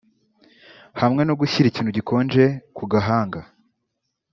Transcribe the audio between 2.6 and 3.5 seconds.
ku gahanga